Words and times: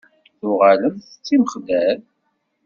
Tuɣalemt 0.39 1.09
d 1.19 1.21
timexlal? 1.25 1.99